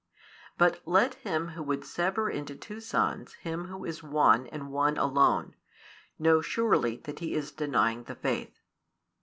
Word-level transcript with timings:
But 0.57 0.81
let 0.83 1.13
him 1.13 1.49
who 1.49 1.61
would 1.61 1.85
sever 1.85 2.27
into 2.27 2.55
two 2.55 2.79
sons 2.79 3.33
Him 3.35 3.65
Who 3.67 3.85
is 3.85 4.01
One 4.01 4.47
and 4.47 4.71
One 4.71 4.97
alone, 4.97 5.55
know 6.17 6.41
surely 6.41 6.95
that 7.03 7.19
he 7.19 7.35
is 7.35 7.51
denying 7.51 8.05
the 8.05 8.15
faith. 8.15 8.61